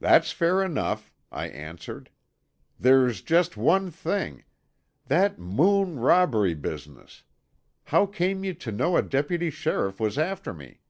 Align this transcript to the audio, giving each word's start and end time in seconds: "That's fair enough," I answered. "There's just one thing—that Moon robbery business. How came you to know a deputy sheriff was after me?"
"That's 0.00 0.32
fair 0.32 0.60
enough," 0.60 1.12
I 1.30 1.46
answered. 1.46 2.10
"There's 2.80 3.22
just 3.22 3.56
one 3.56 3.92
thing—that 3.92 5.38
Moon 5.38 6.00
robbery 6.00 6.54
business. 6.54 7.22
How 7.94 8.06
came 8.06 8.42
you 8.42 8.54
to 8.54 8.72
know 8.72 8.96
a 8.96 9.02
deputy 9.02 9.50
sheriff 9.50 10.00
was 10.00 10.18
after 10.18 10.52
me?" 10.52 10.80